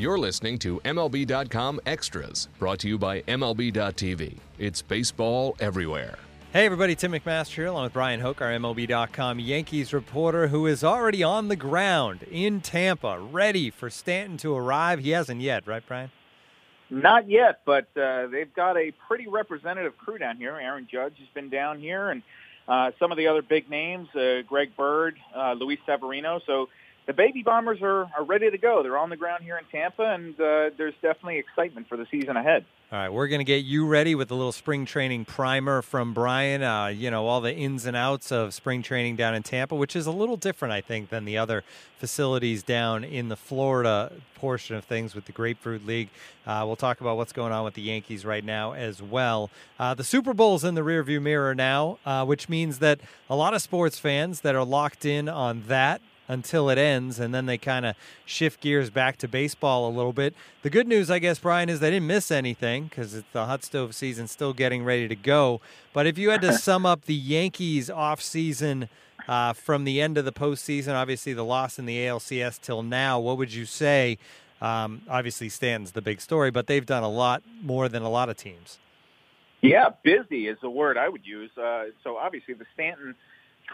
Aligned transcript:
You're 0.00 0.16
listening 0.16 0.60
to 0.60 0.78
MLB.com 0.84 1.80
Extras, 1.84 2.46
brought 2.60 2.78
to 2.80 2.88
you 2.88 2.98
by 2.98 3.22
MLB.tv. 3.22 4.38
It's 4.56 4.80
baseball 4.80 5.56
everywhere. 5.58 6.16
Hey, 6.52 6.66
everybody, 6.66 6.94
Tim 6.94 7.10
McMaster 7.10 7.54
here, 7.56 7.66
along 7.66 7.82
with 7.82 7.94
Bryan 7.94 8.20
Hoch, 8.20 8.40
our 8.40 8.52
MLB.com 8.52 9.40
Yankees 9.40 9.92
reporter, 9.92 10.46
who 10.46 10.66
is 10.66 10.84
already 10.84 11.24
on 11.24 11.48
the 11.48 11.56
ground 11.56 12.22
in 12.30 12.60
Tampa, 12.60 13.18
ready 13.18 13.70
for 13.70 13.90
Stanton 13.90 14.36
to 14.36 14.54
arrive. 14.54 15.00
He 15.00 15.10
hasn't 15.10 15.40
yet, 15.40 15.66
right, 15.66 15.82
Brian? 15.84 16.12
Not 16.90 17.28
yet, 17.28 17.62
but 17.64 17.88
uh, 17.96 18.28
they've 18.28 18.54
got 18.54 18.76
a 18.76 18.92
pretty 19.08 19.26
representative 19.26 19.98
crew 19.98 20.18
down 20.18 20.36
here. 20.36 20.54
Aaron 20.54 20.86
Judge 20.88 21.18
has 21.18 21.28
been 21.34 21.48
down 21.48 21.80
here, 21.80 22.10
and 22.10 22.22
uh, 22.68 22.92
some 23.00 23.10
of 23.10 23.18
the 23.18 23.26
other 23.26 23.42
big 23.42 23.68
names, 23.68 24.08
uh, 24.14 24.42
Greg 24.46 24.76
Bird, 24.76 25.16
uh, 25.36 25.54
Luis 25.54 25.80
Severino. 25.86 26.40
So 26.46 26.68
the 27.08 27.14
baby 27.14 27.42
bombers 27.42 27.78
are, 27.80 28.02
are 28.02 28.22
ready 28.24 28.50
to 28.50 28.58
go. 28.58 28.82
They're 28.82 28.98
on 28.98 29.08
the 29.08 29.16
ground 29.16 29.42
here 29.42 29.56
in 29.56 29.64
Tampa, 29.72 30.02
and 30.02 30.34
uh, 30.34 30.70
there's 30.76 30.92
definitely 31.00 31.38
excitement 31.38 31.88
for 31.88 31.96
the 31.96 32.06
season 32.10 32.36
ahead. 32.36 32.66
All 32.92 32.98
right, 32.98 33.08
we're 33.08 33.28
going 33.28 33.40
to 33.40 33.44
get 33.44 33.64
you 33.64 33.86
ready 33.86 34.14
with 34.14 34.30
a 34.30 34.34
little 34.34 34.52
spring 34.52 34.84
training 34.84 35.24
primer 35.24 35.80
from 35.80 36.12
Bryan. 36.12 36.62
Uh, 36.62 36.88
you 36.88 37.10
know, 37.10 37.26
all 37.26 37.40
the 37.40 37.54
ins 37.54 37.86
and 37.86 37.96
outs 37.96 38.30
of 38.30 38.52
spring 38.52 38.82
training 38.82 39.16
down 39.16 39.34
in 39.34 39.42
Tampa, 39.42 39.74
which 39.74 39.96
is 39.96 40.06
a 40.06 40.10
little 40.10 40.36
different, 40.36 40.72
I 40.72 40.82
think, 40.82 41.08
than 41.08 41.24
the 41.24 41.38
other 41.38 41.64
facilities 41.96 42.62
down 42.62 43.04
in 43.04 43.30
the 43.30 43.36
Florida 43.36 44.12
portion 44.34 44.76
of 44.76 44.84
things 44.84 45.14
with 45.14 45.24
the 45.24 45.32
Grapefruit 45.32 45.86
League. 45.86 46.10
Uh, 46.46 46.62
we'll 46.66 46.76
talk 46.76 47.00
about 47.00 47.16
what's 47.16 47.32
going 47.32 47.52
on 47.52 47.64
with 47.64 47.74
the 47.74 47.82
Yankees 47.82 48.26
right 48.26 48.44
now 48.44 48.72
as 48.72 49.02
well. 49.02 49.50
Uh, 49.78 49.94
the 49.94 50.04
Super 50.04 50.34
Bowl's 50.34 50.62
in 50.62 50.74
the 50.74 50.82
rearview 50.82 51.22
mirror 51.22 51.54
now, 51.54 51.98
uh, 52.04 52.24
which 52.26 52.50
means 52.50 52.80
that 52.80 53.00
a 53.30 53.36
lot 53.36 53.54
of 53.54 53.62
sports 53.62 53.98
fans 53.98 54.42
that 54.42 54.54
are 54.54 54.64
locked 54.64 55.06
in 55.06 55.28
on 55.28 55.62
that 55.68 56.02
until 56.28 56.68
it 56.68 56.76
ends, 56.76 57.18
and 57.18 57.34
then 57.34 57.46
they 57.46 57.58
kind 57.58 57.86
of 57.86 57.96
shift 58.26 58.60
gears 58.60 58.90
back 58.90 59.16
to 59.16 59.26
baseball 59.26 59.88
a 59.88 59.92
little 59.92 60.12
bit. 60.12 60.34
The 60.62 60.70
good 60.70 60.86
news, 60.86 61.10
I 61.10 61.18
guess, 61.18 61.38
Bryan, 61.38 61.70
is 61.70 61.80
they 61.80 61.90
didn't 61.90 62.06
miss 62.06 62.30
anything 62.30 62.84
because 62.84 63.14
it's 63.14 63.26
the 63.32 63.46
hot 63.46 63.64
stove 63.64 63.94
season 63.94 64.28
still 64.28 64.52
getting 64.52 64.84
ready 64.84 65.08
to 65.08 65.16
go. 65.16 65.60
But 65.92 66.06
if 66.06 66.18
you 66.18 66.30
had 66.30 66.42
to 66.42 66.52
sum 66.58 66.84
up 66.84 67.06
the 67.06 67.14
Yankees 67.14 67.88
off 67.88 68.20
season 68.20 68.90
uh, 69.26 69.54
from 69.54 69.84
the 69.84 70.00
end 70.00 70.18
of 70.18 70.26
the 70.26 70.32
postseason, 70.32 70.94
obviously 70.94 71.32
the 71.32 71.44
loss 71.44 71.78
in 71.78 71.86
the 71.86 71.96
ALCS 71.96 72.60
till 72.60 72.82
now, 72.82 73.18
what 73.18 73.38
would 73.38 73.52
you 73.52 73.64
say? 73.64 74.18
Um, 74.60 75.02
obviously, 75.08 75.48
Stanton's 75.48 75.92
the 75.92 76.02
big 76.02 76.20
story, 76.20 76.50
but 76.50 76.66
they've 76.66 76.84
done 76.84 77.02
a 77.02 77.08
lot 77.08 77.42
more 77.62 77.88
than 77.88 78.02
a 78.02 78.10
lot 78.10 78.28
of 78.28 78.36
teams. 78.36 78.78
Yeah, 79.60 79.90
busy 80.02 80.46
is 80.46 80.58
the 80.62 80.70
word 80.70 80.96
I 80.96 81.08
would 81.08 81.26
use. 81.26 81.50
Uh, 81.56 81.86
so 82.04 82.16
obviously, 82.16 82.54
the 82.54 82.66
Stanton 82.74 83.14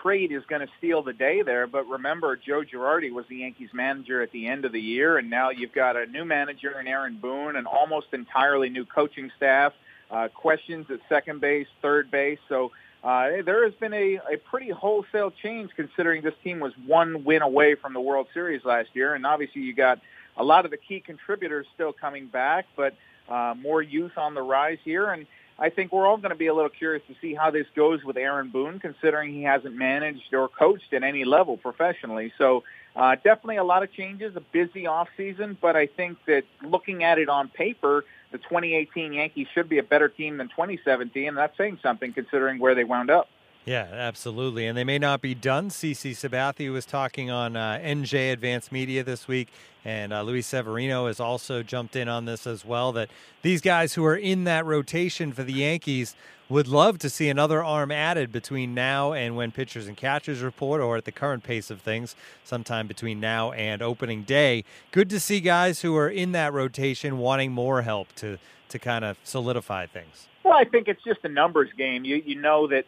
trade 0.02 0.32
is 0.32 0.42
going 0.48 0.60
to 0.60 0.68
steal 0.78 1.02
the 1.02 1.12
day 1.12 1.42
there. 1.42 1.66
But 1.66 1.88
remember, 1.88 2.36
Joe 2.36 2.62
Girardi 2.62 3.12
was 3.12 3.24
the 3.28 3.36
Yankees 3.36 3.70
manager 3.72 4.22
at 4.22 4.32
the 4.32 4.46
end 4.46 4.64
of 4.64 4.72
the 4.72 4.80
year, 4.80 5.18
and 5.18 5.30
now 5.30 5.50
you've 5.50 5.72
got 5.72 5.96
a 5.96 6.06
new 6.06 6.24
manager 6.24 6.78
in 6.78 6.86
Aaron 6.86 7.18
Boone, 7.20 7.56
and 7.56 7.66
almost 7.66 8.08
entirely 8.12 8.68
new 8.68 8.84
coaching 8.84 9.30
staff. 9.36 9.72
Uh, 10.10 10.28
questions 10.28 10.86
at 10.90 11.00
second 11.08 11.40
base, 11.40 11.66
third 11.82 12.10
base. 12.10 12.38
So 12.48 12.70
uh, 13.02 13.42
there 13.44 13.64
has 13.64 13.74
been 13.74 13.92
a, 13.92 14.20
a 14.32 14.36
pretty 14.48 14.70
wholesale 14.70 15.32
change 15.42 15.70
considering 15.74 16.22
this 16.22 16.34
team 16.44 16.60
was 16.60 16.72
one 16.86 17.24
win 17.24 17.42
away 17.42 17.74
from 17.74 17.94
the 17.94 18.00
World 18.00 18.28
Series 18.32 18.64
last 18.64 18.90
year. 18.94 19.14
And 19.14 19.26
obviously 19.26 19.62
you 19.62 19.74
got 19.74 20.00
a 20.36 20.44
lot 20.44 20.64
of 20.64 20.70
the 20.70 20.76
key 20.76 21.00
contributors 21.00 21.66
still 21.74 21.92
coming 21.92 22.26
back, 22.26 22.66
but 22.76 22.94
uh, 23.28 23.54
more 23.60 23.82
youth 23.82 24.16
on 24.16 24.34
the 24.34 24.42
rise 24.42 24.78
here. 24.84 25.10
And 25.10 25.26
I 25.58 25.70
think 25.70 25.92
we're 25.92 26.06
all 26.06 26.16
going 26.16 26.30
to 26.30 26.36
be 26.36 26.48
a 26.48 26.54
little 26.54 26.70
curious 26.70 27.02
to 27.08 27.14
see 27.20 27.34
how 27.34 27.50
this 27.50 27.66
goes 27.76 28.02
with 28.02 28.16
Aaron 28.16 28.50
Boone, 28.50 28.80
considering 28.80 29.32
he 29.32 29.42
hasn't 29.42 29.74
managed 29.74 30.34
or 30.34 30.48
coached 30.48 30.92
at 30.92 31.02
any 31.04 31.24
level 31.24 31.56
professionally. 31.56 32.32
So 32.38 32.64
uh, 32.96 33.14
definitely 33.16 33.56
a 33.56 33.64
lot 33.64 33.82
of 33.82 33.92
changes, 33.92 34.34
a 34.36 34.40
busy 34.40 34.86
off 34.86 35.08
season, 35.16 35.56
but 35.60 35.76
I 35.76 35.86
think 35.86 36.18
that 36.26 36.42
looking 36.62 37.04
at 37.04 37.18
it 37.18 37.28
on 37.28 37.48
paper, 37.48 38.04
the 38.32 38.38
2018 38.38 39.12
Yankees 39.12 39.46
should 39.54 39.68
be 39.68 39.78
a 39.78 39.82
better 39.82 40.08
team 40.08 40.38
than 40.38 40.48
2017, 40.48 41.28
and 41.28 41.36
that's 41.36 41.56
saying 41.56 41.78
something 41.82 42.12
considering 42.12 42.58
where 42.58 42.74
they 42.74 42.84
wound 42.84 43.10
up. 43.10 43.28
Yeah, 43.64 43.88
absolutely. 43.90 44.66
And 44.66 44.76
they 44.76 44.84
may 44.84 44.98
not 44.98 45.22
be 45.22 45.34
done. 45.34 45.70
CC 45.70 46.10
Sabathia 46.12 46.70
was 46.70 46.84
talking 46.84 47.30
on 47.30 47.56
uh, 47.56 47.80
NJ 47.82 48.30
Advanced 48.32 48.70
Media 48.70 49.02
this 49.02 49.26
week, 49.26 49.48
and 49.86 50.12
uh, 50.12 50.20
Luis 50.22 50.46
Severino 50.46 51.06
has 51.06 51.18
also 51.18 51.62
jumped 51.62 51.96
in 51.96 52.06
on 52.06 52.26
this 52.26 52.46
as 52.46 52.62
well. 52.64 52.92
That 52.92 53.08
these 53.40 53.62
guys 53.62 53.94
who 53.94 54.04
are 54.04 54.16
in 54.16 54.44
that 54.44 54.66
rotation 54.66 55.32
for 55.32 55.42
the 55.42 55.54
Yankees 55.54 56.14
would 56.50 56.68
love 56.68 56.98
to 56.98 57.08
see 57.08 57.30
another 57.30 57.64
arm 57.64 57.90
added 57.90 58.30
between 58.30 58.74
now 58.74 59.14
and 59.14 59.34
when 59.34 59.50
pitchers 59.50 59.86
and 59.86 59.96
catchers 59.96 60.42
report, 60.42 60.82
or 60.82 60.98
at 60.98 61.06
the 61.06 61.12
current 61.12 61.42
pace 61.42 61.70
of 61.70 61.80
things, 61.80 62.14
sometime 62.44 62.86
between 62.86 63.18
now 63.18 63.50
and 63.52 63.80
opening 63.80 64.24
day. 64.24 64.62
Good 64.92 65.08
to 65.08 65.18
see 65.18 65.40
guys 65.40 65.80
who 65.80 65.96
are 65.96 66.08
in 66.08 66.32
that 66.32 66.52
rotation 66.52 67.16
wanting 67.16 67.52
more 67.52 67.80
help 67.82 68.14
to 68.16 68.38
to 68.68 68.78
kind 68.78 69.04
of 69.04 69.16
solidify 69.24 69.86
things. 69.86 70.26
Well, 70.42 70.54
I 70.54 70.64
think 70.64 70.88
it's 70.88 71.02
just 71.02 71.20
a 71.24 71.28
numbers 71.28 71.70
game. 71.78 72.04
You 72.04 72.16
you 72.16 72.38
know 72.38 72.66
that 72.66 72.84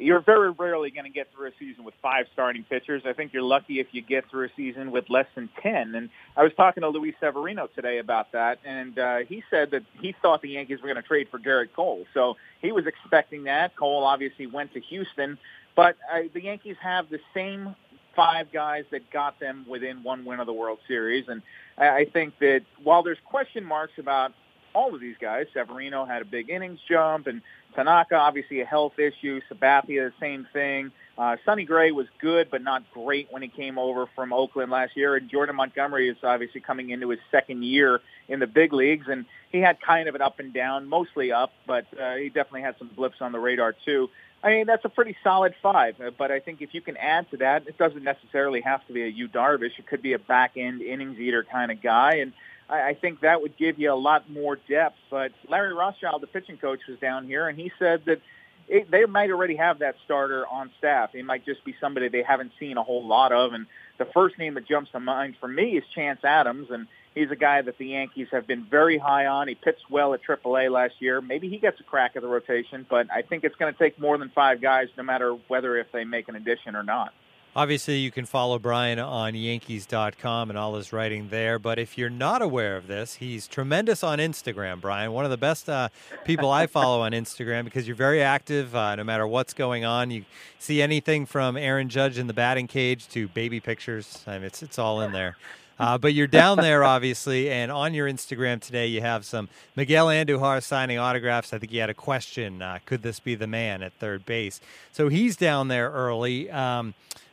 you're 0.00 0.20
very 0.20 0.50
rarely 0.50 0.90
going 0.90 1.04
to 1.04 1.10
get 1.10 1.28
through 1.34 1.48
a 1.48 1.52
season 1.58 1.84
with 1.84 1.94
five 2.02 2.26
starting 2.32 2.64
pitchers. 2.64 3.02
I 3.04 3.12
think 3.12 3.32
you're 3.32 3.42
lucky 3.42 3.80
if 3.80 3.88
you 3.92 4.02
get 4.02 4.28
through 4.30 4.46
a 4.46 4.50
season 4.56 4.90
with 4.90 5.08
less 5.10 5.26
than 5.34 5.48
10. 5.62 5.94
And 5.94 6.10
I 6.36 6.42
was 6.42 6.52
talking 6.56 6.82
to 6.82 6.88
Luis 6.88 7.14
Severino 7.20 7.68
today 7.74 7.98
about 7.98 8.32
that, 8.32 8.58
and 8.64 8.98
uh, 8.98 9.18
he 9.18 9.42
said 9.50 9.70
that 9.72 9.82
he 10.00 10.14
thought 10.22 10.42
the 10.42 10.50
Yankees 10.50 10.80
were 10.80 10.88
going 10.88 11.02
to 11.02 11.06
trade 11.06 11.28
for 11.30 11.38
Gerrit 11.38 11.72
Cole. 11.74 12.06
So 12.14 12.36
he 12.60 12.72
was 12.72 12.86
expecting 12.86 13.44
that. 13.44 13.76
Cole 13.76 14.04
obviously 14.04 14.46
went 14.46 14.72
to 14.74 14.80
Houston, 14.80 15.38
but 15.76 15.96
uh, 16.12 16.20
the 16.32 16.42
Yankees 16.42 16.76
have 16.80 17.10
the 17.10 17.20
same 17.34 17.74
five 18.16 18.52
guys 18.52 18.84
that 18.90 19.10
got 19.10 19.38
them 19.38 19.64
within 19.68 20.02
one 20.02 20.24
win 20.24 20.40
of 20.40 20.46
the 20.46 20.52
World 20.52 20.78
Series. 20.88 21.26
And 21.28 21.42
I 21.78 22.06
think 22.12 22.38
that 22.40 22.62
while 22.82 23.02
there's 23.02 23.18
question 23.24 23.64
marks 23.64 23.92
about 23.98 24.32
all 24.74 24.94
of 24.94 25.00
these 25.00 25.16
guys, 25.20 25.46
Severino 25.52 26.04
had 26.04 26.22
a 26.22 26.24
big 26.24 26.50
innings 26.50 26.80
jump, 26.88 27.26
and 27.26 27.42
Tanaka, 27.74 28.16
obviously 28.16 28.60
a 28.60 28.64
health 28.64 28.98
issue. 28.98 29.40
Sabathia, 29.50 30.10
the 30.10 30.12
same 30.20 30.46
thing. 30.52 30.92
Uh, 31.18 31.36
Sonny 31.44 31.64
Gray 31.64 31.90
was 31.92 32.06
good, 32.20 32.50
but 32.50 32.62
not 32.62 32.82
great 32.92 33.28
when 33.30 33.42
he 33.42 33.48
came 33.48 33.78
over 33.78 34.06
from 34.14 34.32
Oakland 34.32 34.70
last 34.70 34.96
year. 34.96 35.16
And 35.16 35.28
Jordan 35.28 35.56
Montgomery 35.56 36.08
is 36.08 36.16
obviously 36.22 36.60
coming 36.60 36.90
into 36.90 37.10
his 37.10 37.20
second 37.30 37.62
year 37.62 38.00
in 38.28 38.40
the 38.40 38.46
big 38.46 38.72
leagues, 38.72 39.06
and 39.08 39.26
he 39.52 39.58
had 39.58 39.80
kind 39.80 40.08
of 40.08 40.14
an 40.14 40.22
up 40.22 40.38
and 40.38 40.52
down, 40.52 40.88
mostly 40.88 41.32
up, 41.32 41.52
but 41.66 41.86
uh, 42.00 42.14
he 42.14 42.28
definitely 42.28 42.62
had 42.62 42.76
some 42.78 42.88
blips 42.88 43.16
on 43.20 43.32
the 43.32 43.38
radar 43.38 43.74
too. 43.84 44.08
I 44.42 44.48
mean, 44.50 44.66
that's 44.66 44.84
a 44.86 44.88
pretty 44.88 45.16
solid 45.22 45.54
five, 45.62 46.00
uh, 46.00 46.10
but 46.16 46.30
I 46.30 46.40
think 46.40 46.62
if 46.62 46.72
you 46.72 46.80
can 46.80 46.96
add 46.96 47.30
to 47.32 47.36
that, 47.38 47.68
it 47.68 47.76
doesn't 47.76 48.02
necessarily 48.02 48.62
have 48.62 48.86
to 48.86 48.92
be 48.94 49.02
a 49.02 49.06
Yu 49.08 49.28
Darvish. 49.28 49.78
It 49.78 49.86
could 49.86 50.00
be 50.00 50.14
a 50.14 50.18
back 50.18 50.52
end 50.56 50.80
innings 50.80 51.18
eater 51.18 51.44
kind 51.44 51.70
of 51.70 51.82
guy, 51.82 52.14
and 52.16 52.32
I, 52.70 52.90
I 52.90 52.94
think 52.94 53.20
that 53.20 53.42
would 53.42 53.56
give 53.56 53.78
you 53.78 53.92
a 53.92 53.94
lot 53.94 54.30
more 54.30 54.56
depth. 54.68 54.96
But 55.10 55.32
Larry 55.48 55.74
Rothschild, 55.74 56.22
the 56.22 56.26
pitching 56.26 56.56
coach, 56.56 56.80
was 56.88 56.98
down 56.98 57.26
here, 57.26 57.48
and 57.48 57.58
he 57.58 57.72
said 57.78 58.04
that 58.06 58.20
it, 58.68 58.90
they 58.90 59.04
might 59.04 59.30
already 59.30 59.56
have 59.56 59.80
that 59.80 59.96
starter 60.04 60.46
on 60.46 60.70
staff. 60.78 61.14
It 61.14 61.24
might 61.24 61.44
just 61.44 61.64
be 61.64 61.74
somebody 61.80 62.08
they 62.08 62.22
haven't 62.22 62.52
seen 62.60 62.76
a 62.76 62.82
whole 62.82 63.04
lot 63.04 63.32
of. 63.32 63.52
And 63.52 63.66
the 63.98 64.04
first 64.04 64.38
name 64.38 64.54
that 64.54 64.66
jumps 64.66 64.92
to 64.92 65.00
mind 65.00 65.34
for 65.40 65.48
me 65.48 65.76
is 65.76 65.84
Chance 65.94 66.20
Adams, 66.24 66.68
and 66.70 66.86
he's 67.14 67.30
a 67.30 67.36
guy 67.36 67.62
that 67.62 67.78
the 67.78 67.86
Yankees 67.86 68.28
have 68.30 68.46
been 68.46 68.64
very 68.64 68.96
high 68.96 69.26
on. 69.26 69.48
He 69.48 69.56
pitched 69.56 69.90
well 69.90 70.14
at 70.14 70.22
AAA 70.22 70.70
last 70.70 70.94
year. 71.00 71.20
Maybe 71.20 71.48
he 71.48 71.58
gets 71.58 71.80
a 71.80 71.82
crack 71.82 72.12
at 72.14 72.22
the 72.22 72.28
rotation, 72.28 72.86
but 72.88 73.10
I 73.10 73.22
think 73.22 73.42
it's 73.42 73.56
going 73.56 73.72
to 73.72 73.78
take 73.78 73.98
more 73.98 74.16
than 74.16 74.30
five 74.30 74.60
guys, 74.60 74.88
no 74.96 75.02
matter 75.02 75.36
whether 75.48 75.76
if 75.76 75.90
they 75.92 76.04
make 76.04 76.28
an 76.28 76.36
addition 76.36 76.76
or 76.76 76.84
not. 76.84 77.12
Obviously, 77.56 77.98
you 77.98 78.12
can 78.12 78.26
follow 78.26 78.60
Bryan 78.60 79.00
on 79.00 79.34
Yankees.com 79.34 80.50
and 80.50 80.58
all 80.58 80.76
his 80.76 80.92
writing 80.92 81.30
there. 81.30 81.58
But 81.58 81.80
if 81.80 81.98
you're 81.98 82.08
not 82.08 82.42
aware 82.42 82.76
of 82.76 82.86
this, 82.86 83.14
he's 83.14 83.48
tremendous 83.48 84.04
on 84.04 84.20
Instagram, 84.20 84.80
Bryan. 84.80 85.10
One 85.10 85.24
of 85.24 85.32
the 85.32 85.36
best 85.36 85.68
uh, 85.68 85.88
people 86.24 86.48
I 86.52 86.68
follow 86.68 87.00
on 87.00 87.10
Instagram 87.10 87.64
because 87.64 87.88
you're 87.88 87.96
very 87.96 88.22
active 88.22 88.76
uh, 88.76 88.94
no 88.94 89.02
matter 89.02 89.26
what's 89.26 89.52
going 89.52 89.84
on. 89.84 90.12
You 90.12 90.24
see 90.60 90.80
anything 90.80 91.26
from 91.26 91.56
Aaron 91.56 91.88
Judge 91.88 92.18
in 92.18 92.28
the 92.28 92.32
batting 92.32 92.68
cage 92.68 93.08
to 93.08 93.26
baby 93.26 93.58
pictures. 93.58 94.22
I 94.28 94.34
mean, 94.34 94.44
it's, 94.44 94.62
it's 94.62 94.78
all 94.78 95.00
in 95.00 95.10
there. 95.10 95.36
Uh, 95.80 95.98
but 95.98 96.14
you're 96.14 96.28
down 96.28 96.58
there, 96.58 96.84
obviously, 96.84 97.50
and 97.50 97.72
on 97.72 97.94
your 97.94 98.06
Instagram 98.06 98.60
today, 98.60 98.86
you 98.86 99.00
have 99.00 99.24
some 99.24 99.48
Miguel 99.74 100.06
Andujar 100.06 100.62
signing 100.62 100.98
autographs. 100.98 101.52
I 101.52 101.58
think 101.58 101.72
you 101.72 101.80
had 101.80 101.88
a 101.88 101.94
question: 101.94 102.60
uh, 102.60 102.78
Could 102.84 103.02
this 103.02 103.18
be 103.18 103.34
the 103.34 103.46
man 103.46 103.82
at 103.82 103.94
third 103.94 104.26
base? 104.26 104.60
So 104.92 105.08
he's 105.08 105.36
down 105.38 105.68
there 105.68 105.90
early. 105.90 106.50
Um, 106.50 106.92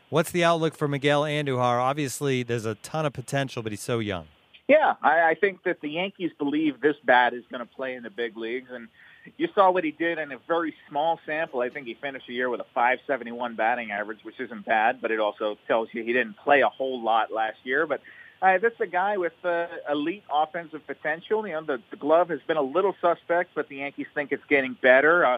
What's 0.10 0.32
the 0.32 0.44
outlook 0.44 0.76
for 0.76 0.88
Miguel 0.88 1.24
Andujar? 1.24 1.82
Obviously, 1.82 2.42
there's 2.42 2.66
a 2.66 2.76
ton 2.76 3.06
of 3.06 3.12
potential, 3.12 3.62
but 3.62 3.74
he's 3.74 3.82
so 3.82 4.00
young. 4.00 4.28
Yeah, 4.68 4.96
I, 5.02 5.32
I 5.32 5.36
think 5.36 5.64
that 5.64 5.82
the 5.82 5.90
Yankees 5.90 6.32
believe 6.38 6.80
this 6.80 6.96
bat 7.04 7.34
is 7.34 7.44
going 7.52 7.60
to 7.60 7.74
play 7.74 7.96
in 7.96 8.04
the 8.04 8.10
big 8.10 8.38
leagues, 8.38 8.70
and 8.72 8.88
you 9.36 9.50
saw 9.54 9.70
what 9.70 9.84
he 9.84 9.92
did 9.92 10.18
in 10.18 10.32
a 10.32 10.38
very 10.48 10.74
small 10.90 11.20
sample. 11.26 11.60
I 11.60 11.70
think 11.70 11.88
he 11.88 11.94
finished 11.94 12.28
the 12.28 12.34
year 12.34 12.50
with 12.50 12.62
a 12.62 12.66
571 12.74 13.56
batting 13.56 13.92
average, 13.92 14.20
which 14.24 14.40
isn't 14.40 14.66
bad, 14.66 15.02
but 15.02 15.12
it 15.12 15.20
also 15.20 15.58
tells 15.68 15.90
you 15.92 16.04
he 16.04 16.14
didn't 16.14 16.38
play 16.38 16.62
a 16.62 16.70
whole 16.70 17.02
lot 17.02 17.32
last 17.32 17.58
year. 17.64 17.86
But 17.86 18.02
uh, 18.42 18.58
is 18.62 18.72
a 18.80 18.88
guy 18.88 19.18
with 19.18 19.34
uh, 19.44 19.68
elite 19.90 20.24
offensive 20.32 20.86
potential. 20.88 21.46
You 21.46 21.54
know, 21.54 21.64
the, 21.64 21.82
the 21.90 21.98
glove 21.98 22.30
has 22.30 22.40
been 22.48 22.58
a 22.58 22.62
little 22.62 22.96
suspect, 23.02 23.52
but 23.56 23.68
the 23.68 23.78
Yankees 23.78 24.08
think 24.14 24.32
it's 24.32 24.46
getting 24.48 24.78
better. 24.82 25.26
Uh, 25.26 25.38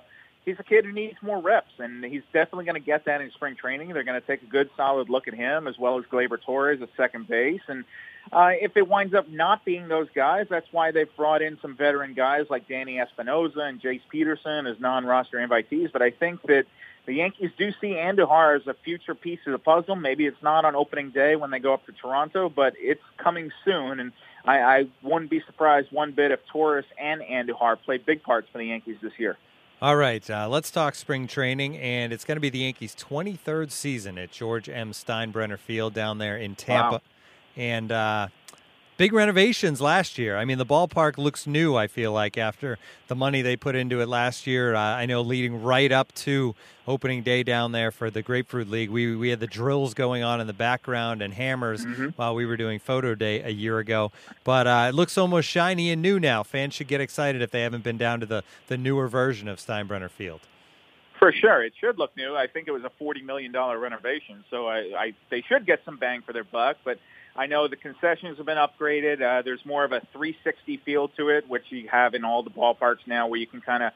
he's 0.49 0.59
a 0.59 0.63
kid 0.63 0.85
who 0.85 0.91
needs 0.91 1.17
more 1.21 1.39
reps, 1.39 1.71
and 1.79 2.03
he's 2.03 2.23
definitely 2.33 2.65
going 2.65 2.75
to 2.75 2.85
get 2.85 3.05
that 3.05 3.21
in 3.21 3.31
spring 3.31 3.55
training. 3.55 3.89
They're 3.89 4.03
going 4.03 4.19
to 4.19 4.25
take 4.25 4.41
a 4.41 4.45
good, 4.47 4.69
solid 4.75 5.09
look 5.09 5.27
at 5.27 5.33
him 5.33 5.67
as 5.67 5.77
well 5.77 5.97
as 5.99 6.05
Gleyber 6.05 6.41
Torres 6.41 6.81
at 6.81 6.89
second 6.97 7.27
base, 7.27 7.61
and 7.67 7.85
uh, 8.31 8.51
if 8.61 8.77
it 8.77 8.87
winds 8.87 9.13
up 9.13 9.27
not 9.29 9.65
being 9.65 9.87
those 9.87 10.07
guys, 10.13 10.45
that's 10.49 10.67
why 10.71 10.91
they've 10.91 11.15
brought 11.15 11.41
in 11.41 11.57
some 11.61 11.75
veteran 11.75 12.13
guys 12.13 12.45
like 12.49 12.67
Danny 12.67 12.99
Espinosa 12.99 13.61
and 13.61 13.81
Jace 13.81 14.01
Peterson 14.09 14.67
as 14.67 14.79
non-roster 14.79 15.37
invitees. 15.37 15.91
But 15.91 16.01
I 16.01 16.11
think 16.11 16.41
that 16.43 16.65
the 17.07 17.13
Yankees 17.13 17.49
do 17.57 17.71
see 17.81 17.93
Andujar 17.93 18.59
as 18.59 18.67
a 18.67 18.75
future 18.83 19.15
piece 19.15 19.39
of 19.47 19.53
the 19.53 19.57
puzzle. 19.57 19.95
Maybe 19.95 20.27
it's 20.27 20.43
not 20.43 20.63
on 20.63 20.75
opening 20.75 21.09
day 21.09 21.35
when 21.35 21.49
they 21.49 21.59
go 21.59 21.73
up 21.73 21.85
to 21.87 21.91
Toronto, 21.91 22.49
but 22.49 22.73
it's 22.77 23.01
coming 23.17 23.51
soon. 23.65 23.99
And 23.99 24.11
I, 24.45 24.59
I 24.59 24.85
wouldn't 25.01 25.31
be 25.31 25.41
surprised 25.47 25.91
one 25.91 26.11
bit 26.11 26.31
if 26.31 26.39
Torres 26.51 26.85
and 26.99 27.21
Andujar 27.21 27.77
play 27.81 27.97
big 27.97 28.21
parts 28.21 28.47
for 28.51 28.59
the 28.59 28.65
Yankees 28.65 28.97
this 29.01 29.13
year. 29.17 29.37
All 29.81 29.95
right, 29.95 30.29
uh, 30.29 30.49
let's 30.49 30.71
talk 30.71 30.95
spring 30.95 31.25
training, 31.27 31.77
and 31.77 32.11
it's 32.11 32.25
going 32.25 32.35
to 32.35 32.41
be 32.41 32.49
the 32.49 32.59
Yankees' 32.59 32.95
23rd 32.95 33.71
season 33.71 34.17
at 34.17 34.29
George 34.31 34.67
M. 34.67 34.91
Steinbrenner 34.91 35.57
Field 35.57 35.93
down 35.93 36.17
there 36.17 36.35
in 36.35 36.55
Tampa. 36.55 36.95
Wow 36.95 37.01
and 37.59 37.91
uh, 37.91 38.27
big 38.99 39.13
renovations 39.13 39.79
last 39.79 40.17
year. 40.17 40.35
I 40.35 40.43
mean, 40.43 40.57
the 40.57 40.65
ballpark 40.65 41.17
looks 41.17 41.47
new. 41.47 41.73
I 41.77 41.87
feel 41.87 42.11
like 42.11 42.37
after 42.37 42.77
the 43.07 43.15
money 43.15 43.41
they 43.41 43.55
put 43.55 43.73
into 43.73 44.01
it 44.01 44.09
last 44.09 44.45
year. 44.45 44.75
Uh, 44.75 44.79
I 44.81 45.05
know 45.05 45.21
leading 45.21 45.63
right 45.63 45.89
up 45.89 46.13
to 46.15 46.53
opening 46.85 47.23
day 47.23 47.41
down 47.41 47.71
there 47.71 47.91
for 47.91 48.11
the 48.11 48.21
Grapefruit 48.21 48.69
League, 48.69 48.89
we 48.89 49.15
we 49.15 49.29
had 49.29 49.39
the 49.39 49.47
drills 49.47 49.93
going 49.93 50.21
on 50.21 50.41
in 50.41 50.47
the 50.47 50.53
background 50.53 51.21
and 51.21 51.33
hammers 51.33 51.85
mm-hmm. 51.85 52.07
while 52.17 52.35
we 52.35 52.45
were 52.45 52.57
doing 52.57 52.77
photo 52.77 53.15
day 53.15 53.41
a 53.41 53.49
year 53.49 53.79
ago. 53.79 54.11
But 54.43 54.67
uh, 54.67 54.87
it 54.89 54.95
looks 54.95 55.17
almost 55.17 55.47
shiny 55.47 55.91
and 55.91 56.01
new 56.01 56.19
now. 56.19 56.43
Fans 56.43 56.73
should 56.73 56.89
get 56.89 56.99
excited 56.99 57.41
if 57.41 57.51
they 57.51 57.61
haven't 57.61 57.85
been 57.85 57.97
down 57.97 58.19
to 58.19 58.25
the 58.25 58.43
the 58.67 58.77
newer 58.77 59.07
version 59.07 59.47
of 59.47 59.59
Steinbrenner 59.59 60.09
Field. 60.09 60.41
For 61.19 61.31
sure, 61.31 61.63
it 61.63 61.73
should 61.79 61.97
look 61.97 62.15
new. 62.17 62.35
I 62.35 62.47
think 62.47 62.67
it 62.67 62.71
was 62.71 62.83
a 62.83 62.91
forty 62.99 63.21
million 63.21 63.53
dollar 63.53 63.79
renovation, 63.79 64.43
so 64.49 64.67
I, 64.67 64.77
I 64.97 65.13
they 65.29 65.41
should 65.41 65.65
get 65.65 65.85
some 65.85 65.95
bang 65.95 66.21
for 66.21 66.33
their 66.33 66.43
buck. 66.43 66.77
But 66.83 66.99
I 67.39 67.45
know 67.45 67.69
the 67.69 67.77
concessions 67.77 68.35
have 68.35 68.45
been 68.45 68.57
upgraded. 68.57 69.21
Uh, 69.21 69.41
there's 69.43 69.65
more 69.65 69.85
of 69.85 69.93
a 69.93 70.01
360 70.11 70.75
feel 70.83 71.07
to 71.15 71.29
it, 71.29 71.47
which 71.47 71.63
you 71.69 71.87
have 71.87 72.13
in 72.13 72.25
all 72.25 72.43
the 72.43 72.49
ballparks 72.49 73.07
now, 73.07 73.27
where 73.27 73.39
you 73.39 73.47
can 73.47 73.61
kind 73.61 73.81
of 73.81 73.93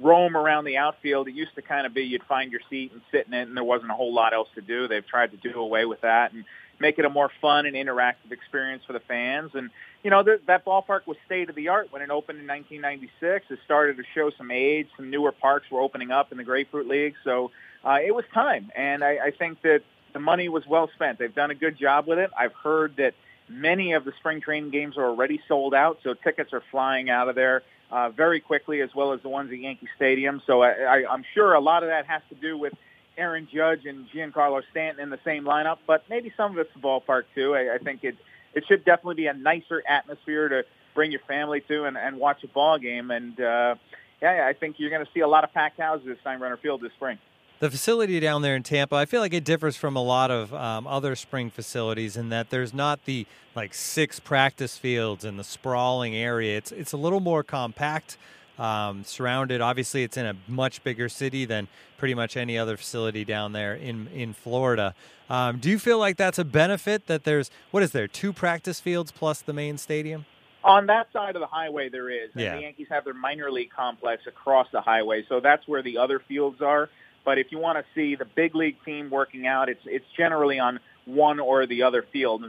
roam 0.00 0.34
around 0.34 0.64
the 0.64 0.78
outfield. 0.78 1.28
It 1.28 1.34
used 1.34 1.54
to 1.56 1.62
kind 1.62 1.86
of 1.86 1.92
be 1.92 2.04
you'd 2.04 2.22
find 2.22 2.50
your 2.50 2.62
seat 2.70 2.92
and 2.92 3.02
sit 3.12 3.26
in 3.26 3.34
it, 3.34 3.48
and 3.48 3.54
there 3.54 3.64
wasn't 3.64 3.90
a 3.90 3.94
whole 3.94 4.14
lot 4.14 4.32
else 4.32 4.48
to 4.54 4.62
do. 4.62 4.88
They've 4.88 5.06
tried 5.06 5.32
to 5.32 5.36
do 5.36 5.60
away 5.60 5.84
with 5.84 6.00
that 6.00 6.32
and 6.32 6.46
make 6.80 6.98
it 6.98 7.04
a 7.04 7.10
more 7.10 7.30
fun 7.42 7.66
and 7.66 7.76
interactive 7.76 8.32
experience 8.32 8.82
for 8.86 8.94
the 8.94 9.00
fans. 9.00 9.50
And 9.52 9.68
you 10.02 10.10
know 10.10 10.22
th- 10.22 10.40
that 10.46 10.64
ballpark 10.64 11.06
was 11.06 11.18
state 11.26 11.50
of 11.50 11.54
the 11.54 11.68
art 11.68 11.88
when 11.90 12.00
it 12.00 12.08
opened 12.08 12.38
in 12.38 12.46
1996. 12.46 13.44
It 13.50 13.58
started 13.66 13.98
to 13.98 14.04
show 14.14 14.30
some 14.38 14.50
age. 14.50 14.88
Some 14.96 15.10
newer 15.10 15.32
parks 15.32 15.70
were 15.70 15.82
opening 15.82 16.12
up 16.12 16.32
in 16.32 16.38
the 16.38 16.44
Grapefruit 16.44 16.88
League, 16.88 17.16
so 17.24 17.50
uh, 17.84 17.98
it 18.02 18.14
was 18.14 18.24
time. 18.32 18.72
And 18.74 19.04
I, 19.04 19.18
I 19.26 19.30
think 19.38 19.60
that 19.60 19.82
the 20.16 20.20
money 20.20 20.48
was 20.48 20.66
well 20.66 20.88
spent. 20.94 21.18
They've 21.18 21.34
done 21.34 21.50
a 21.50 21.54
good 21.54 21.76
job 21.76 22.06
with 22.06 22.18
it. 22.18 22.30
I've 22.34 22.54
heard 22.54 22.96
that 22.96 23.12
many 23.50 23.92
of 23.92 24.06
the 24.06 24.12
spring 24.18 24.40
training 24.40 24.70
games 24.70 24.96
are 24.96 25.04
already 25.04 25.42
sold 25.46 25.74
out, 25.74 25.98
so 26.02 26.14
tickets 26.14 26.54
are 26.54 26.62
flying 26.70 27.10
out 27.10 27.28
of 27.28 27.34
there 27.34 27.62
uh, 27.90 28.08
very 28.08 28.40
quickly, 28.40 28.80
as 28.80 28.88
well 28.94 29.12
as 29.12 29.20
the 29.20 29.28
ones 29.28 29.52
at 29.52 29.58
Yankee 29.58 29.90
Stadium. 29.94 30.40
So 30.46 30.62
I, 30.62 30.70
I, 30.70 31.12
I'm 31.12 31.22
sure 31.34 31.52
a 31.52 31.60
lot 31.60 31.82
of 31.82 31.90
that 31.90 32.06
has 32.06 32.22
to 32.30 32.34
do 32.34 32.56
with 32.56 32.72
Aaron 33.18 33.46
Judge 33.52 33.84
and 33.84 34.06
Giancarlo 34.08 34.62
Stanton 34.70 35.02
in 35.02 35.10
the 35.10 35.20
same 35.22 35.44
lineup, 35.44 35.80
but 35.86 36.04
maybe 36.08 36.32
some 36.34 36.52
of 36.52 36.58
it's 36.58 36.72
the 36.72 36.80
ballpark 36.80 37.24
too. 37.34 37.54
I, 37.54 37.74
I 37.74 37.78
think 37.78 38.02
it 38.02 38.16
it 38.54 38.64
should 38.66 38.86
definitely 38.86 39.16
be 39.16 39.26
a 39.26 39.34
nicer 39.34 39.82
atmosphere 39.86 40.48
to 40.48 40.64
bring 40.94 41.10
your 41.10 41.20
family 41.28 41.60
to 41.68 41.84
and, 41.84 41.98
and 41.98 42.16
watch 42.16 42.42
a 42.42 42.48
ball 42.48 42.78
game. 42.78 43.10
And 43.10 43.38
uh, 43.38 43.74
yeah, 44.22 44.46
I 44.48 44.54
think 44.54 44.76
you're 44.78 44.88
going 44.88 45.04
to 45.04 45.12
see 45.12 45.20
a 45.20 45.28
lot 45.28 45.44
of 45.44 45.52
packed 45.52 45.78
houses 45.78 46.08
at 46.08 46.24
Steinbrenner 46.24 46.58
Field 46.58 46.80
this 46.80 46.92
spring 46.92 47.18
the 47.58 47.70
facility 47.70 48.20
down 48.20 48.42
there 48.42 48.54
in 48.54 48.62
Tampa, 48.62 48.96
I 48.96 49.06
feel 49.06 49.20
like 49.20 49.32
it 49.32 49.44
differs 49.44 49.76
from 49.76 49.96
a 49.96 50.02
lot 50.02 50.30
of 50.30 50.52
um, 50.52 50.86
other 50.86 51.16
spring 51.16 51.50
facilities 51.50 52.16
in 52.16 52.28
that 52.28 52.50
there's 52.50 52.74
not 52.74 53.04
the 53.04 53.26
like 53.54 53.72
six 53.72 54.20
practice 54.20 54.76
fields 54.76 55.24
and 55.24 55.38
the 55.38 55.44
sprawling 55.44 56.14
area. 56.14 56.56
It's 56.58 56.72
it's 56.72 56.92
a 56.92 56.98
little 56.98 57.20
more 57.20 57.42
compact, 57.42 58.18
um, 58.58 59.04
surrounded. 59.04 59.60
Obviously, 59.60 60.02
it's 60.02 60.16
in 60.16 60.26
a 60.26 60.36
much 60.46 60.84
bigger 60.84 61.08
city 61.08 61.44
than 61.44 61.68
pretty 61.96 62.14
much 62.14 62.36
any 62.36 62.58
other 62.58 62.76
facility 62.76 63.24
down 63.24 63.52
there 63.52 63.74
in 63.74 64.08
in 64.08 64.34
Florida. 64.34 64.94
Um, 65.28 65.58
do 65.58 65.70
you 65.70 65.78
feel 65.78 65.98
like 65.98 66.16
that's 66.16 66.38
a 66.38 66.44
benefit 66.44 67.06
that 67.06 67.24
there's 67.24 67.50
what 67.70 67.82
is 67.82 67.92
there 67.92 68.06
two 68.06 68.32
practice 68.32 68.80
fields 68.80 69.10
plus 69.10 69.40
the 69.40 69.54
main 69.54 69.78
stadium? 69.78 70.26
On 70.62 70.86
that 70.86 71.12
side 71.12 71.36
of 71.36 71.40
the 71.40 71.46
highway, 71.46 71.88
there 71.88 72.10
is. 72.10 72.30
And 72.32 72.42
yeah. 72.42 72.56
the 72.56 72.62
Yankees 72.62 72.88
have 72.90 73.04
their 73.04 73.14
minor 73.14 73.52
league 73.52 73.70
complex 73.70 74.24
across 74.26 74.66
the 74.72 74.80
highway, 74.80 75.24
so 75.28 75.38
that's 75.38 75.66
where 75.68 75.80
the 75.80 75.96
other 75.96 76.18
fields 76.18 76.60
are. 76.60 76.90
But 77.26 77.38
if 77.38 77.50
you 77.50 77.58
want 77.58 77.76
to 77.76 77.84
see 77.92 78.14
the 78.14 78.24
big 78.24 78.54
league 78.54 78.76
team 78.84 79.10
working 79.10 79.48
out, 79.48 79.68
it's 79.68 79.82
it's 79.84 80.06
generally 80.16 80.60
on 80.60 80.78
one 81.06 81.40
or 81.40 81.66
the 81.66 81.82
other 81.82 82.02
field. 82.12 82.44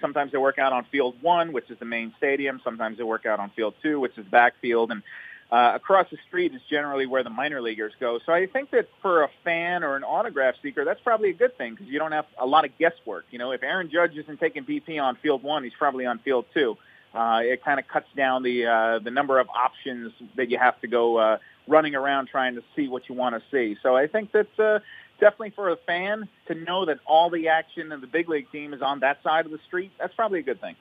Sometimes 0.00 0.30
they 0.30 0.38
work 0.38 0.56
out 0.58 0.72
on 0.72 0.84
field 0.84 1.16
one, 1.20 1.52
which 1.52 1.68
is 1.68 1.78
the 1.80 1.84
main 1.84 2.14
stadium. 2.16 2.60
Sometimes 2.62 2.96
they 2.96 3.02
work 3.02 3.26
out 3.26 3.40
on 3.40 3.50
field 3.50 3.74
two, 3.82 3.98
which 3.98 4.16
is 4.16 4.24
backfield. 4.24 4.92
And 4.92 5.02
uh, 5.50 5.72
across 5.74 6.08
the 6.10 6.18
street 6.28 6.54
is 6.54 6.60
generally 6.70 7.06
where 7.06 7.24
the 7.24 7.30
minor 7.30 7.60
leaguers 7.60 7.92
go. 7.98 8.20
So 8.24 8.32
I 8.32 8.46
think 8.46 8.70
that 8.70 8.88
for 9.02 9.24
a 9.24 9.30
fan 9.42 9.82
or 9.82 9.96
an 9.96 10.04
autograph 10.04 10.54
seeker, 10.62 10.84
that's 10.84 11.00
probably 11.00 11.30
a 11.30 11.34
good 11.34 11.58
thing 11.58 11.74
because 11.74 11.88
you 11.88 11.98
don't 11.98 12.12
have 12.12 12.26
a 12.38 12.46
lot 12.46 12.64
of 12.64 12.78
guesswork. 12.78 13.24
You 13.32 13.40
know, 13.40 13.50
if 13.50 13.64
Aaron 13.64 13.90
Judge 13.90 14.16
isn't 14.16 14.38
taking 14.38 14.64
BP 14.64 15.02
on 15.02 15.16
field 15.16 15.42
one, 15.42 15.64
he's 15.64 15.74
probably 15.76 16.06
on 16.06 16.20
field 16.20 16.46
two. 16.54 16.78
Uh, 17.12 17.40
it 17.42 17.64
kind 17.64 17.80
of 17.80 17.88
cuts 17.88 18.06
down 18.16 18.44
the 18.44 18.66
uh, 18.66 18.98
the 19.00 19.10
number 19.10 19.40
of 19.40 19.48
options 19.48 20.12
that 20.36 20.50
you 20.50 20.58
have 20.58 20.80
to 20.82 20.86
go 20.86 21.16
uh, 21.16 21.38
running 21.66 21.94
around 21.94 22.28
trying 22.28 22.54
to 22.54 22.62
see 22.74 22.88
what 22.88 23.08
you 23.08 23.14
want 23.14 23.34
to 23.34 23.42
see. 23.50 23.76
So 23.82 23.96
I 23.96 24.06
think 24.06 24.32
that's 24.32 24.58
uh, 24.58 24.80
definitely 25.20 25.50
for 25.50 25.70
a 25.70 25.76
fan 25.76 26.28
to 26.48 26.54
know 26.54 26.86
that 26.86 26.98
all 27.06 27.30
the 27.30 27.48
action 27.48 27.92
of 27.92 28.00
the 28.00 28.06
big 28.06 28.28
league 28.28 28.50
team 28.50 28.74
is 28.74 28.82
on 28.82 29.00
that 29.00 29.22
side 29.22 29.46
of 29.46 29.52
the 29.52 29.60
street. 29.66 29.92
That's 29.98 30.14
probably 30.14 30.40
a 30.40 30.42
good 30.42 30.60
thing. 30.60 30.76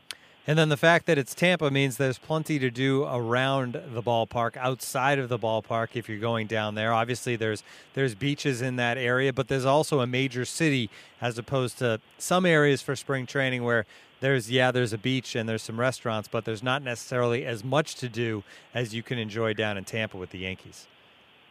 And 0.47 0.57
then 0.57 0.69
the 0.69 0.77
fact 0.77 1.05
that 1.05 1.19
it's 1.19 1.35
Tampa 1.35 1.69
means 1.69 1.97
there's 1.97 2.17
plenty 2.17 2.57
to 2.57 2.71
do 2.71 3.03
around 3.03 3.73
the 3.73 4.01
ballpark, 4.01 4.57
outside 4.57 5.19
of 5.19 5.29
the 5.29 5.37
ballpark 5.37 5.89
if 5.93 6.09
you're 6.09 6.17
going 6.17 6.47
down 6.47 6.73
there. 6.73 6.91
Obviously 6.91 7.35
there's 7.35 7.61
there's 7.93 8.15
beaches 8.15 8.59
in 8.59 8.75
that 8.77 8.97
area, 8.97 9.31
but 9.31 9.47
there's 9.47 9.65
also 9.65 9.99
a 9.99 10.07
major 10.07 10.45
city 10.45 10.89
as 11.21 11.37
opposed 11.37 11.77
to 11.79 12.01
some 12.17 12.47
areas 12.47 12.81
for 12.81 12.95
spring 12.95 13.27
training 13.27 13.63
where 13.63 13.85
there's 14.19 14.51
yeah, 14.51 14.71
there's 14.71 14.93
a 14.93 14.97
beach 14.97 15.35
and 15.35 15.47
there's 15.47 15.63
some 15.63 15.79
restaurants, 15.79 16.27
but 16.27 16.45
there's 16.45 16.63
not 16.63 16.81
necessarily 16.81 17.45
as 17.45 17.63
much 17.63 17.95
to 17.95 18.09
do 18.09 18.43
as 18.73 18.93
you 18.93 19.03
can 19.03 19.17
enjoy 19.17 19.53
down 19.53 19.77
in 19.77 19.85
Tampa 19.85 20.17
with 20.17 20.31
the 20.31 20.39
Yankees. 20.39 20.87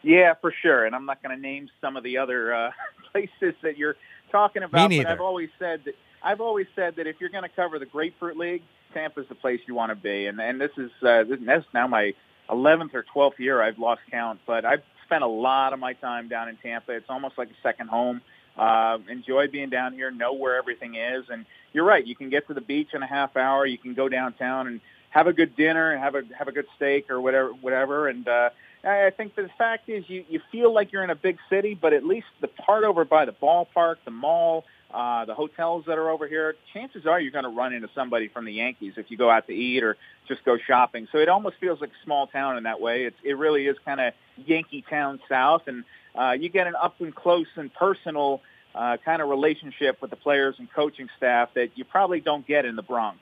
Yeah, 0.03 0.35
for 0.41 0.53
sure. 0.63 0.85
And 0.87 0.95
I'm 0.95 1.07
not 1.07 1.23
going 1.23 1.35
to 1.35 1.41
name 1.41 1.69
some 1.81 1.97
of 1.97 2.05
the 2.05 2.19
other 2.19 2.55
uh, 2.55 2.71
places 3.13 3.55
that 3.63 3.77
you're 3.77 3.97
talking 4.31 4.63
about. 4.63 4.89
Me 4.89 4.99
but 4.99 5.07
I've 5.07 5.21
always 5.21 5.51
said 5.59 5.83
that 5.85 5.95
I've 6.23 6.41
always 6.41 6.67
said 6.75 6.97
that 6.97 7.07
if 7.07 7.17
you're 7.21 7.31
going 7.31 7.45
to 7.45 7.55
cover 7.55 7.79
the 7.79 7.87
Grapefruit 7.87 8.37
League, 8.37 8.63
Tampa's 8.95 9.27
the 9.29 9.35
place 9.35 9.61
you 9.67 9.75
want 9.75 9.91
to 9.91 9.97
be. 9.97 10.27
And 10.27 10.41
and 10.41 10.61
this 10.61 10.71
is 10.77 10.91
uh, 11.03 11.25
this, 11.25 11.39
is 11.41 11.65
now 11.75 11.87
my 11.87 12.15
11th 12.51 12.95
or 12.95 13.05
12th 13.15 13.39
year. 13.39 13.63
I've 13.63 13.79
lost 13.79 14.01
count, 14.11 14.41
but 14.47 14.65
I've 14.65 14.83
spent 15.05 15.23
a 15.23 15.29
lot 15.29 15.73
of 15.73 15.79
my 15.79 15.95
time 15.95 16.29
down 16.29 16.49
in 16.49 16.57
Tampa. 16.57 16.93
It's 16.93 17.09
almost 17.09 17.39
like 17.39 17.49
a 17.49 17.57
second 17.63 17.89
home. 17.89 18.21
Uh, 18.59 18.99
enjoy 19.09 19.49
being 19.49 19.71
down 19.71 19.93
here, 19.93 20.11
know 20.11 20.33
where 20.33 20.57
everything 20.57 20.95
is, 20.97 21.25
and 21.31 21.47
you're 21.73 21.85
right. 21.85 22.07
You 22.07 22.17
can 22.17 22.29
get 22.31 22.47
to 22.49 22.55
the 22.55 22.61
beach 22.61 22.89
in 22.93 23.03
a 23.03 23.07
half 23.07 23.37
hour. 23.37 23.65
You 23.67 23.79
can 23.79 23.95
go 23.95 24.09
downtown 24.09 24.67
and 24.67 24.81
have 25.11 25.27
a 25.27 25.33
good 25.33 25.57
dinner, 25.57 25.93
and 25.93 26.03
have 26.03 26.15
a 26.15 26.23
have 26.37 26.49
a 26.49 26.53
good 26.53 26.67
steak 26.77 27.11
or 27.11 27.21
whatever, 27.21 27.51
whatever. 27.51 28.09
And 28.09 28.27
uh, 28.27 28.51
I 28.85 29.11
think 29.17 29.35
the 29.35 29.49
fact 29.57 29.89
is, 29.89 30.05
you 30.09 30.25
you 30.29 30.41
feel 30.51 30.73
like 30.73 30.93
you're 30.93 31.05
in 31.05 31.11
a 31.11 31.15
big 31.17 31.39
city, 31.49 31.75
but 31.75 31.93
at 31.93 32.05
least 32.05 32.27
the 32.41 32.49
part 32.49 32.85
over 32.85 33.05
by 33.05 33.25
the 33.25 33.33
ballpark, 33.33 33.97
the 34.05 34.11
mall, 34.11 34.65
uh, 34.93 35.25
the 35.27 35.35
hotels 35.35 35.85
that 35.87 35.99
are 35.99 36.11
over 36.11 36.27
here, 36.27 36.55
chances 36.73 37.07
are 37.07 37.21
you're 37.21 37.33
going 37.33 37.45
to 37.45 37.51
run 37.51 37.75
into 37.75 37.89
somebody 37.95 38.29
from 38.29 38.47
the 38.47 38.53
Yankees 38.53 38.95
if 38.97 39.11
you 39.11 39.17
go 39.17 39.29
out 39.31 39.47
to 39.47 39.53
eat 39.53 39.83
or 39.83 39.97
just 40.27 40.45
go 40.45 40.57
shopping. 40.57 41.09
So 41.13 41.19
it 41.19 41.29
almost 41.29 41.57
feels 41.61 41.81
like 41.81 41.91
a 41.91 42.05
small 42.05 42.27
town 42.27 42.57
in 42.57 42.65
that 42.65 42.81
way. 42.81 43.05
It's, 43.05 43.17
it 43.23 43.37
really 43.37 43.67
is 43.67 43.77
kind 43.85 44.01
of 44.01 44.15
Yankee 44.37 44.85
Town 44.89 45.21
South, 45.29 45.63
and 45.67 45.85
uh, 46.15 46.33
you 46.33 46.49
get 46.49 46.67
an 46.67 46.75
up 46.75 47.01
and 47.01 47.15
close 47.15 47.47
and 47.57 47.73
personal 47.73 48.41
uh, 48.75 48.97
kind 49.05 49.21
of 49.21 49.29
relationship 49.29 50.01
with 50.01 50.11
the 50.11 50.17
players 50.17 50.55
and 50.59 50.73
coaching 50.73 51.09
staff 51.17 51.51
that 51.55 51.77
you 51.77 51.85
probably 51.85 52.21
don't 52.21 52.47
get 52.47 52.65
in 52.65 52.77
the 52.77 52.83
Bronx. 52.83 53.19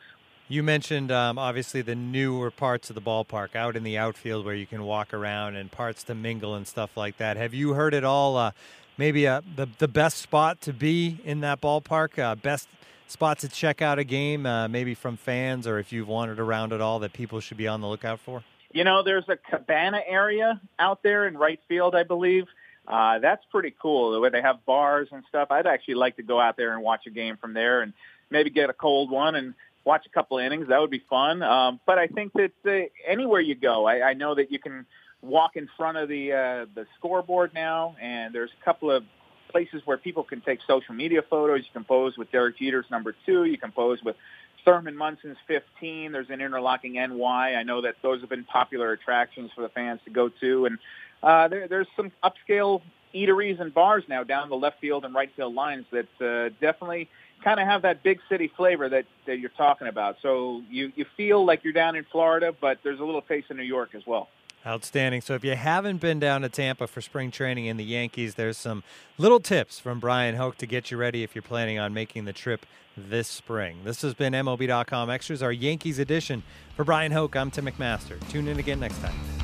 You 0.49 0.63
mentioned 0.63 1.11
um, 1.11 1.39
obviously 1.39 1.83
the 1.83 1.97
newer 1.97 2.53
parts 2.53 2.89
of 2.89 2.95
the 2.95 3.03
ballpark 3.03 3.57
out 3.57 3.75
in 3.75 3.83
the 3.83 3.99
outfield 3.99 4.45
where 4.45 4.55
you 4.55 4.67
can 4.67 4.85
walk 4.85 5.13
around 5.13 5.57
and 5.57 5.73
parts 5.73 6.05
to 6.05 6.15
mingle 6.15 6.55
and 6.55 6.69
stuff 6.69 6.97
like 6.97 7.17
that. 7.17 7.37
Have 7.37 7.53
you 7.53 7.73
heard 7.73 7.95
at 7.95 8.05
all? 8.05 8.37
Uh, 8.37 8.53
maybe 8.99 9.26
uh, 9.26 9.41
the 9.57 9.69
the 9.79 9.88
best 9.88 10.19
spot 10.19 10.61
to 10.62 10.73
be 10.73 11.19
in 11.25 11.41
that 11.41 11.61
ballpark, 11.61 12.19
uh, 12.19 12.35
best 12.35 12.69
spot 13.09 13.38
to 13.41 13.49
check 13.49 13.83
out 13.83 13.99
a 13.99 14.05
game, 14.05 14.47
uh, 14.47 14.69
maybe 14.69 14.95
from 14.95 15.17
fans 15.17 15.67
or 15.67 15.79
if 15.79 15.93
you've 15.93 16.09
wandered 16.09 16.41
around 16.41 16.73
at 16.73 16.81
all 16.81 16.99
that 17.00 17.12
people 17.12 17.41
should 17.41 17.57
be 17.57 17.69
on 17.69 17.81
the 17.81 17.87
lookout 17.87 18.21
for. 18.21 18.43
You 18.73 18.85
know, 18.85 19.03
there's 19.03 19.29
a 19.29 19.37
cabana 19.37 20.00
area 20.07 20.61
out 20.79 21.03
there 21.03 21.26
in 21.26 21.38
right 21.38 21.61
field, 21.69 21.95
I 21.95 22.03
believe. 22.03 22.45
Uh, 22.87 23.19
that's 23.19 23.45
pretty 23.50 23.75
cool. 23.81 24.12
The 24.12 24.21
way 24.21 24.31
they 24.31 24.43
have 24.43 24.65
bars 24.65 25.09
and 25.11 25.25
stuff. 25.29 25.50
I'd 25.50 25.67
actually 25.67 25.95
like 25.95 26.17
to 26.17 26.23
go 26.23 26.41
out 26.41 26.57
there 26.57 26.73
and 26.73 26.83
watch 26.83 27.07
a 27.07 27.11
game 27.11 27.37
from 27.37 27.53
there, 27.55 27.81
and 27.81 27.93
maybe 28.31 28.50
get 28.50 28.71
a 28.71 28.73
cold 28.73 29.11
one 29.11 29.35
and 29.35 29.55
watch 29.85 30.05
a 30.07 30.11
couple 30.11 30.38
innings. 30.38 30.69
That 30.69 30.81
would 30.81 30.91
be 30.91 31.03
fun. 31.09 31.43
Um, 31.43 31.81
but 31.87 31.99
I 31.99 32.07
think 32.09 32.33
that 32.35 32.53
uh, 32.67 32.88
anywhere 33.07 33.41
you 33.41 33.55
go, 33.55 33.87
I, 33.87 34.11
I 34.11 34.15
know 34.15 34.35
that 34.35 34.53
you 34.53 34.59
can 34.59 34.87
walk 35.23 35.57
in 35.57 35.69
front 35.77 35.97
of 35.99 36.09
the 36.09 36.33
uh, 36.33 36.67
the 36.75 36.87
scoreboard 36.99 37.53
now, 37.55 37.97
and 38.01 38.35
there's 38.35 38.51
a 38.61 38.65
couple 38.65 38.91
of 38.91 39.05
places 39.51 39.83
where 39.85 39.97
people 39.97 40.23
can 40.23 40.41
take 40.41 40.59
social 40.67 40.95
media 40.95 41.23
photos. 41.29 41.61
You 41.61 41.73
can 41.73 41.85
pose 41.85 42.17
with 42.17 42.31
Derek 42.33 42.59
Jeter's 42.59 42.87
number 42.91 43.15
two. 43.25 43.45
You 43.45 43.59
can 43.59 43.73
pose 43.73 44.03
with 44.05 44.17
Thurman 44.65 44.97
Munson's 44.97 45.37
15. 45.47 46.13
There's 46.13 46.29
an 46.31 46.41
interlocking 46.41 46.95
NY. 46.95 47.55
I 47.55 47.63
know 47.63 47.83
that 47.83 47.95
those 48.03 48.21
have 48.21 48.31
been 48.31 48.45
popular 48.45 48.93
attractions 48.93 49.51
for 49.55 49.63
the 49.63 49.69
fans 49.69 50.01
to 50.05 50.11
go 50.11 50.29
to, 50.41 50.67
and 50.67 50.79
uh, 51.23 51.49
there, 51.49 51.69
there's 51.69 51.89
some 51.97 52.13
upscale 52.23 52.83
eateries 53.15 53.61
and 53.61 53.73
bars 53.73 54.05
now 54.09 54.23
down 54.23 54.49
the 54.49 54.57
left 54.57 54.81
field 54.81 55.05
and 55.05 55.15
right 55.15 55.31
field 55.37 55.55
lines 55.55 55.87
that 55.91 56.09
uh, 56.21 56.51
definitely 56.61 57.09
kind 57.43 57.61
of 57.61 57.67
have 57.67 57.83
that 57.83 58.03
big 58.03 58.19
city 58.29 58.51
flavor 58.57 58.89
that, 58.89 59.05
that 59.27 59.39
you're 59.39 59.51
talking 59.51 59.89
about. 59.89 60.17
So 60.23 60.63
you, 60.71 60.93
you 60.97 61.07
feel 61.17 61.45
like 61.45 61.65
you're 61.65 61.73
down 61.73 61.97
in 61.97 62.05
Florida, 62.11 62.55
but 62.59 62.79
there's 62.83 63.01
a 63.01 63.05
little 63.05 63.23
taste 63.23 63.51
of 63.51 63.57
New 63.57 63.63
York 63.63 63.95
as 63.95 64.03
well. 64.07 64.29
Outstanding. 64.67 65.21
So 65.21 65.35
if 65.35 65.45
you 65.45 65.55
haven't 65.55 65.99
been 65.99 66.19
down 66.19 66.41
to 66.43 66.49
Tampa 66.49 66.89
for 66.89 67.01
spring 67.01 67.31
training 67.31 67.67
in 67.67 67.77
the 67.77 67.85
Yankees, 67.85 68.35
there's 68.35 68.59
some 68.59 68.83
little 69.17 69.39
tips 69.39 69.79
from 69.79 70.01
Bryan 70.01 70.35
Hoch 70.35 70.57
to 70.59 70.67
get 70.67 70.91
you 70.91 70.97
ready 70.97 71.23
if 71.23 71.37
you're 71.37 71.43
planning 71.43 71.79
on 71.79 71.95
making 71.95 72.25
the 72.25 72.33
trip 72.33 72.67
this 72.97 73.29
spring. 73.29 73.79
This 73.85 74.03
has 74.03 74.15
been 74.15 74.33
MLB.com 74.33 75.09
Extras, 75.09 75.43
our 75.43 75.53
Yankees 75.53 76.01
edition. 76.01 76.43
For 76.75 76.85
Bryan 76.85 77.13
Hoch, 77.13 77.37
I'm 77.37 77.51
Tim 77.51 77.67
McMaster. 77.67 78.19
Tune 78.29 78.49
in 78.49 78.59
again 78.59 78.81
next 78.81 79.01
time. 79.01 79.36